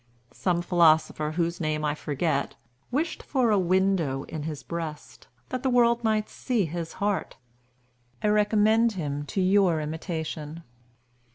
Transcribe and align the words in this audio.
"Some 0.33 0.63
philosopher, 0.63 1.33
whose 1.33 1.61
name 1.61 1.85
I 1.85 1.93
forget, 1.93 2.55
wished 2.89 3.21
for 3.21 3.51
a 3.51 3.59
window 3.59 4.23
in 4.23 4.41
his 4.41 4.63
breast, 4.63 5.27
that 5.49 5.61
the 5.61 5.69
world 5.69 6.03
might 6.03 6.27
see 6.27 6.65
his 6.65 6.93
heart. 6.93 7.37
I 8.23 8.29
recommend 8.29 8.93
him 8.93 9.27
to 9.27 9.39
your 9.39 9.79
imitation. 9.79 10.63